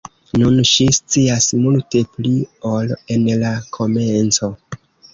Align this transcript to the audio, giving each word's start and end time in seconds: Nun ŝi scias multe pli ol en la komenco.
Nun 0.43 0.55
ŝi 0.69 0.87
scias 0.97 1.47
multe 1.67 2.03
pli 2.15 2.33
ol 2.73 2.97
en 3.19 3.31
la 3.47 3.55
komenco. 3.79 4.55